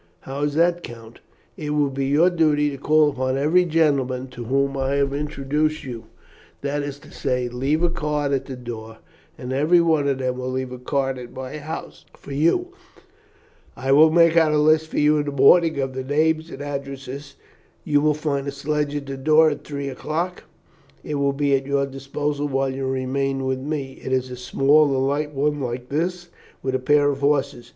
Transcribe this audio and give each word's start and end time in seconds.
"How 0.21 0.39
is 0.41 0.55
that, 0.55 0.81
Count?" 0.81 1.19
"It 1.55 1.75
will 1.75 1.91
be 1.91 2.07
your 2.07 2.31
duty 2.31 2.71
to 2.71 2.77
call 2.79 3.11
upon 3.11 3.37
every 3.37 3.65
gentleman 3.65 4.29
to 4.29 4.45
whom 4.45 4.75
I 4.75 4.93
have 4.95 5.13
introduced 5.13 5.83
you; 5.83 6.05
that 6.61 6.81
is 6.81 6.97
to 7.01 7.11
say, 7.11 7.47
to 7.47 7.55
leave 7.55 7.83
a 7.83 7.89
card 7.91 8.31
at 8.31 8.45
the 8.47 8.55
door, 8.55 8.97
and 9.37 9.53
every 9.53 9.79
one 9.79 10.07
of 10.07 10.17
them 10.17 10.37
will 10.39 10.49
leave 10.49 10.71
a 10.71 10.79
card 10.79 11.19
at 11.19 11.33
my 11.35 11.59
house 11.59 12.05
for 12.17 12.31
you. 12.33 12.69
I 13.77 13.91
will 13.91 14.09
make 14.09 14.35
out 14.35 14.51
a 14.53 14.57
list 14.57 14.87
for 14.87 14.97
you 14.97 15.17
in 15.17 15.25
the 15.25 15.31
morning 15.31 15.79
of 15.79 15.93
the 15.93 16.03
names 16.03 16.49
and 16.49 16.63
addresses. 16.63 17.35
You 17.83 18.01
will 18.01 18.15
find 18.15 18.47
a 18.47 18.51
sledge 18.51 18.95
at 18.95 19.05
the 19.05 19.17
door 19.17 19.51
at 19.51 19.63
three 19.63 19.87
o'clock; 19.87 20.45
it 21.03 21.13
will 21.13 21.31
be 21.33 21.53
at 21.55 21.67
your 21.67 21.85
disposal 21.85 22.47
while 22.47 22.73
you 22.73 22.87
remain 22.87 23.45
with 23.45 23.59
me. 23.59 24.01
It 24.03 24.11
is 24.11 24.31
a 24.31 24.35
small 24.35 24.85
and 24.95 25.05
light 25.07 25.31
one, 25.35 25.59
like 25.61 25.89
this, 25.89 26.29
with 26.63 26.73
a 26.73 26.79
pair 26.79 27.11
of 27.11 27.19
horses. 27.19 27.69